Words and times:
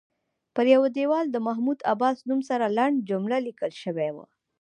پر 0.55 0.65
یوه 0.73 0.89
دیوال 0.97 1.25
د 1.31 1.37
محمود 1.47 1.79
عباس 1.91 2.17
نوم 2.29 2.41
سره 2.49 2.65
لنډه 2.77 3.05
جمله 3.09 3.37
لیکل 3.47 3.71
شوې 3.83 4.09
وه. 4.15 4.25